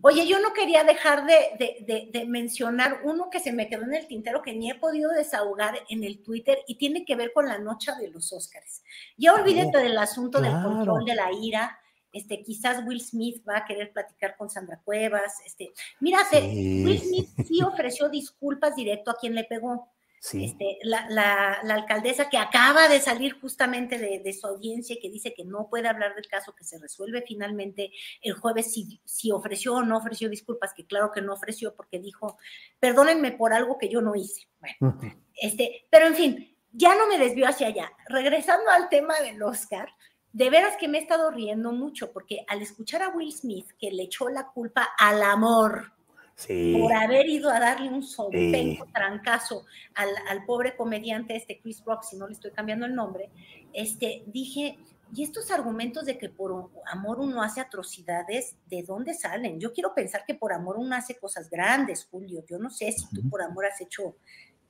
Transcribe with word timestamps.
Oye, 0.00 0.26
yo 0.26 0.40
no 0.40 0.54
quería 0.54 0.84
dejar 0.84 1.26
de, 1.26 1.34
de, 1.58 1.84
de, 1.86 2.08
de, 2.10 2.26
mencionar 2.26 3.00
uno 3.04 3.28
que 3.28 3.40
se 3.40 3.52
me 3.52 3.68
quedó 3.68 3.82
en 3.82 3.92
el 3.92 4.06
tintero 4.06 4.40
que 4.40 4.54
ni 4.54 4.70
he 4.70 4.74
podido 4.74 5.10
desahogar 5.10 5.78
en 5.90 6.02
el 6.02 6.22
Twitter 6.22 6.58
y 6.66 6.76
tiene 6.76 7.04
que 7.04 7.14
ver 7.14 7.32
con 7.34 7.46
la 7.46 7.58
noche 7.58 7.92
de 8.00 8.08
los 8.08 8.32
Óscares. 8.32 8.82
Ya 9.18 9.34
olvídate 9.34 9.76
oh, 9.76 9.80
del 9.80 9.98
asunto 9.98 10.38
claro. 10.38 10.54
del 10.54 10.64
control 10.64 11.04
de 11.04 11.14
la 11.14 11.30
ira. 11.30 11.78
Este, 12.10 12.42
quizás 12.42 12.86
Will 12.86 13.02
Smith 13.02 13.46
va 13.46 13.58
a 13.58 13.64
querer 13.66 13.92
platicar 13.92 14.34
con 14.38 14.48
Sandra 14.48 14.80
Cuevas. 14.82 15.42
Este, 15.44 15.72
mírate, 16.00 16.40
sí. 16.40 16.82
Will 16.82 16.98
Smith 16.98 17.28
sí 17.46 17.62
ofreció 17.62 18.08
disculpas 18.08 18.74
directo 18.76 19.10
a 19.10 19.18
quien 19.18 19.34
le 19.34 19.44
pegó. 19.44 19.92
Sí. 20.20 20.46
Este, 20.46 20.78
la, 20.82 21.06
la, 21.08 21.58
la, 21.62 21.74
alcaldesa 21.74 22.28
que 22.28 22.38
acaba 22.38 22.88
de 22.88 23.00
salir 23.00 23.38
justamente 23.40 23.98
de, 23.98 24.18
de, 24.18 24.32
su 24.32 24.46
audiencia 24.46 24.94
y 24.94 25.00
que 25.00 25.10
dice 25.10 25.34
que 25.34 25.44
no 25.44 25.68
puede 25.68 25.88
hablar 25.88 26.14
del 26.14 26.26
caso 26.26 26.54
que 26.54 26.64
se 26.64 26.78
resuelve 26.78 27.22
finalmente 27.26 27.92
el 28.22 28.32
jueves 28.32 28.72
si, 28.72 29.00
si 29.04 29.30
ofreció 29.30 29.74
o 29.74 29.82
no 29.82 29.98
ofreció 29.98 30.28
disculpas, 30.28 30.74
que 30.74 30.86
claro 30.86 31.12
que 31.12 31.22
no 31.22 31.34
ofreció 31.34 31.74
porque 31.74 32.00
dijo, 32.00 32.38
perdónenme 32.80 33.32
por 33.32 33.52
algo 33.52 33.78
que 33.78 33.88
yo 33.88 34.00
no 34.00 34.14
hice. 34.14 34.48
Bueno, 34.58 34.76
uh 34.80 35.00
-huh. 35.00 35.22
este, 35.34 35.86
pero 35.90 36.06
en 36.06 36.14
fin, 36.14 36.56
ya 36.72 36.94
no 36.94 37.06
me 37.06 37.18
desvió 37.18 37.46
hacia 37.46 37.68
allá. 37.68 37.92
Regresando 38.08 38.70
al 38.70 38.88
tema 38.88 39.20
del 39.20 39.42
Oscar, 39.42 39.88
de 40.32 40.50
veras 40.50 40.76
que 40.76 40.88
me 40.88 40.98
he 40.98 41.00
estado 41.00 41.30
riendo 41.30 41.72
mucho 41.72 42.12
porque 42.12 42.44
al 42.48 42.60
escuchar 42.60 43.02
a 43.02 43.08
Will 43.08 43.32
Smith 43.32 43.70
que 43.78 43.90
le 43.90 44.02
echó 44.02 44.28
la 44.28 44.48
culpa 44.48 44.90
al 44.98 45.22
amor, 45.22 45.92
Sí. 46.36 46.76
por 46.78 46.92
haber 46.92 47.26
ido 47.26 47.50
a 47.50 47.58
darle 47.58 47.88
un 47.88 48.02
solpenco 48.02 48.84
sí. 48.84 48.92
trancazo 48.92 49.64
al, 49.94 50.10
al, 50.28 50.44
pobre 50.44 50.76
comediante 50.76 51.34
este 51.34 51.58
Chris 51.58 51.82
Rock, 51.82 52.02
si 52.02 52.18
no 52.18 52.26
le 52.26 52.34
estoy 52.34 52.50
cambiando 52.50 52.84
el 52.84 52.94
nombre, 52.94 53.30
este, 53.72 54.22
dije, 54.26 54.78
y 55.14 55.22
estos 55.22 55.50
argumentos 55.50 56.04
de 56.04 56.18
que 56.18 56.28
por 56.28 56.70
amor 56.92 57.20
uno 57.20 57.42
hace 57.42 57.60
atrocidades, 57.60 58.56
¿de 58.66 58.82
dónde 58.82 59.14
salen? 59.14 59.60
Yo 59.60 59.72
quiero 59.72 59.94
pensar 59.94 60.24
que 60.26 60.34
por 60.34 60.52
amor 60.52 60.76
uno 60.78 60.94
hace 60.96 61.16
cosas 61.16 61.48
grandes, 61.48 62.06
Julio. 62.10 62.44
Yo 62.46 62.58
no 62.58 62.70
sé 62.70 62.92
si 62.92 63.08
tú 63.14 63.28
por 63.28 63.40
amor 63.40 63.66
has 63.66 63.80
hecho 63.80 64.16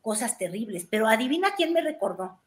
cosas 0.03 0.37
terribles, 0.39 0.87
pero 0.89 1.09
adivina 1.09 1.55
quién 1.57 1.73
me 1.73 1.81
recordó. 1.81 2.41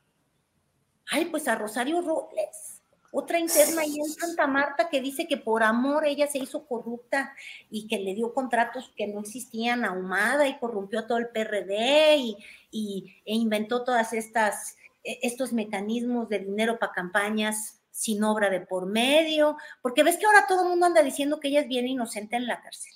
Ay, 1.11 1.25
pues 1.25 1.47
a 1.47 1.55
Rosario 1.55 2.01
Robles 2.01 2.78
otra 3.11 3.39
interna 3.39 3.81
ahí 3.81 3.97
en 3.99 4.05
Santa 4.05 4.47
Marta 4.47 4.89
que 4.89 5.01
dice 5.01 5.27
que 5.27 5.37
por 5.37 5.63
amor 5.63 6.05
ella 6.05 6.27
se 6.27 6.39
hizo 6.39 6.65
corrupta 6.65 7.33
y 7.69 7.87
que 7.87 7.99
le 7.99 8.13
dio 8.13 8.33
contratos 8.33 8.91
que 8.95 9.07
no 9.07 9.21
existían 9.21 9.85
ahumada 9.85 10.47
y 10.47 10.59
corrompió 10.59 11.07
todo 11.07 11.17
el 11.17 11.29
PRD 11.29 12.17
y, 12.17 12.37
y 12.71 13.21
e 13.25 13.35
inventó 13.35 13.83
todas 13.83 14.13
estas 14.13 14.75
estos 15.03 15.53
mecanismos 15.53 16.29
de 16.29 16.39
dinero 16.39 16.77
para 16.77 16.91
campañas 16.91 17.79
sin 17.91 18.23
obra 18.23 18.49
de 18.49 18.61
por 18.61 18.85
medio, 18.85 19.57
porque 19.81 20.03
ves 20.03 20.17
que 20.17 20.25
ahora 20.25 20.45
todo 20.47 20.63
el 20.63 20.69
mundo 20.69 20.85
anda 20.85 21.03
diciendo 21.03 21.39
que 21.39 21.49
ella 21.49 21.61
es 21.61 21.67
bien 21.67 21.87
inocente 21.87 22.35
en 22.35 22.47
la 22.47 22.61
cárcel. 22.61 22.93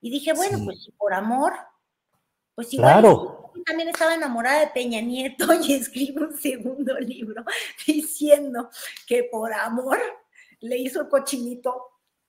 Y 0.00 0.10
dije, 0.10 0.32
bueno, 0.32 0.58
sí. 0.58 0.64
pues 0.64 0.90
por 0.98 1.14
amor, 1.14 1.52
pues 2.60 2.74
igual 2.74 2.92
claro. 2.92 3.52
también 3.64 3.88
estaba 3.88 4.14
enamorada 4.14 4.60
de 4.60 4.66
Peña 4.66 5.00
Nieto 5.00 5.46
y 5.66 5.72
escribe 5.72 6.26
un 6.26 6.36
segundo 6.36 6.98
libro 7.00 7.42
diciendo 7.86 8.68
que 9.06 9.24
por 9.24 9.50
amor 9.54 9.96
le 10.60 10.76
hizo 10.76 11.00
el 11.00 11.08
cochinito. 11.08 11.74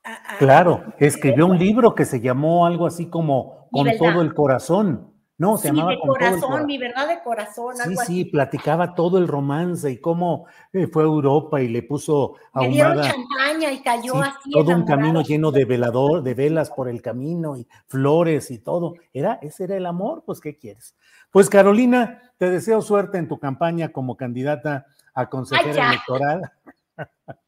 A, 0.03 0.35
a, 0.35 0.37
claro, 0.37 0.85
escribió 0.99 1.47
un 1.47 1.59
libro 1.59 1.93
que 1.93 2.05
se 2.05 2.21
llamó 2.21 2.65
algo 2.65 2.87
así 2.87 3.07
como 3.07 3.67
Con 3.71 3.89
todo 3.97 4.21
el 4.21 4.33
corazón. 4.33 5.10
No, 5.41 5.57
se 5.57 5.63
sí, 5.69 5.75
llamaba 5.75 5.91
de 5.93 5.99
con 5.99 6.09
corazón, 6.09 6.39
todo 6.39 6.57
el 6.59 6.65
mi 6.67 6.77
verdad 6.77 7.07
de 7.07 7.23
corazón. 7.23 7.75
Sí, 7.75 7.81
algo 7.81 7.95
sí, 7.95 8.21
así. 8.21 8.25
platicaba 8.25 8.93
todo 8.93 9.17
el 9.17 9.27
romance 9.27 9.89
y 9.89 9.97
cómo 9.99 10.45
eh, 10.71 10.85
fue 10.85 11.01
a 11.01 11.07
Europa 11.07 11.59
y 11.59 11.67
le 11.67 11.81
puso 11.81 12.35
dieron 12.69 12.91
ahumada. 12.91 13.11
champaña 13.11 13.71
y 13.71 13.81
cayó 13.81 14.13
Sí, 14.13 14.19
así. 14.21 14.51
todo 14.51 14.75
un 14.75 14.85
camino 14.85 15.23
lleno 15.23 15.51
de 15.51 15.65
velador, 15.65 16.21
de 16.21 16.35
velas 16.35 16.69
por 16.69 16.87
el 16.87 17.01
camino 17.01 17.57
y 17.57 17.67
flores 17.87 18.51
y 18.51 18.59
todo. 18.59 18.93
Era, 19.11 19.39
ese 19.41 19.63
era 19.63 19.77
el 19.77 19.87
amor, 19.87 20.21
pues, 20.27 20.39
¿qué 20.39 20.57
quieres? 20.59 20.95
Pues 21.31 21.49
Carolina, 21.49 22.21
te 22.37 22.49
deseo 22.51 22.83
suerte 22.83 23.17
en 23.17 23.27
tu 23.27 23.39
campaña 23.39 23.89
como 23.91 24.15
candidata 24.15 24.85
a 25.15 25.27
consejera 25.27 25.87
electoral. 25.87 26.51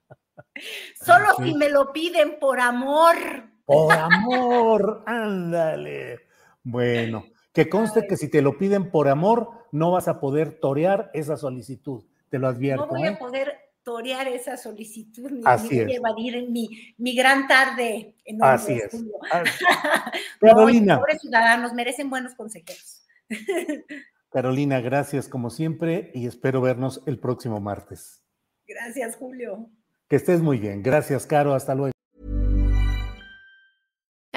Solo 0.96 1.26
Sí. 1.38 1.52
si 1.52 1.54
me 1.56 1.70
lo 1.70 1.94
piden 1.94 2.40
por 2.40 2.60
amor. 2.60 3.16
Por 3.66 3.94
amor, 3.94 5.04
ándale. 5.06 6.22
Bueno, 6.64 7.26
que 7.54 7.70
conste 7.70 8.08
que 8.08 8.18
si 8.18 8.30
te 8.30 8.42
lo 8.42 8.58
piden 8.58 8.92
por 8.92 9.08
amor, 9.08 9.50
no 9.72 9.92
vas 9.92 10.08
a 10.08 10.20
poder 10.20 10.60
torear 10.60 11.10
esa 11.14 11.38
solicitud. 11.38 12.04
Te 12.30 12.40
lo 12.40 12.48
advierto. 12.48 12.86
No 12.88 12.92
voy 12.94 13.04
¿eh? 13.04 13.08
a 13.10 13.18
poder 13.20 13.54
torear 13.84 14.28
esa 14.28 14.58
solicitud 14.58 15.30
ni, 15.30 15.42
Así 15.46 15.76
ni 15.76 15.92
es. 15.92 15.98
evadir 15.98 16.50
mi, 16.50 16.70
mi 16.98 17.16
gran 17.16 17.48
tarde 17.48 18.16
en 18.26 18.44
Así 18.44 18.74
es. 18.74 18.92
Julio. 18.92 19.14
Así- 19.32 19.66
No, 20.42 20.50
Carolina. 20.50 20.98
pobres 21.00 21.22
ciudadanos 21.22 21.74
merecen 21.74 22.10
buenos 22.10 22.34
consejeros. 22.36 23.06
Carolina, 24.32 24.82
gracias 24.82 25.28
como 25.28 25.50
siempre 25.52 26.12
y 26.16 26.26
espero 26.28 26.60
vernos 26.60 27.02
el 27.06 27.20
próximo 27.20 27.60
martes. 27.60 28.24
Gracias, 28.68 29.16
Julio. 29.16 29.70
Que 30.08 30.16
estés 30.16 30.42
muy 30.42 30.58
bien. 30.58 30.82
Gracias, 30.82 31.26
Caro. 31.28 31.54
Hasta 31.54 31.76
luego. 31.76 31.93